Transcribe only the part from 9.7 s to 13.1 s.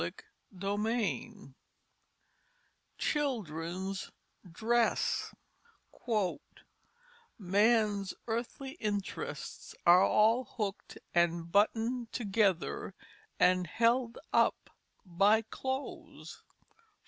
are all hooked and buttoned together